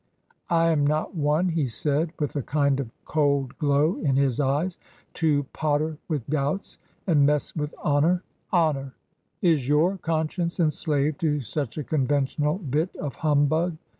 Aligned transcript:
"I 0.49 0.69
am 0.71 0.87
not 0.87 1.13
one," 1.15 1.49
he 1.49 1.67
said, 1.67 2.11
with 2.17 2.35
a 2.35 2.41
kind 2.41 2.79
of 2.79 2.89
cold 3.05 3.55
glow 3.59 3.97
in 3.97 4.15
his 4.15 4.39
eyes," 4.39 4.79
to 5.21 5.43
potter 5.53 5.95
with 6.07 6.27
doubts 6.27 6.79
and 7.05 7.23
mess 7.23 7.55
with 7.55 7.75
honour. 7.85 8.23
Honour! 8.51 8.95
Is 9.43 9.67
your 9.67 9.97
conscience 9.99 10.59
enslaved 10.59 11.19
to 11.19 11.41
such 11.41 11.77
a 11.77 11.83
con 11.83 12.07
ventional 12.07 12.67
bit 12.71 12.95
of 12.95 13.13
humbug 13.13 13.77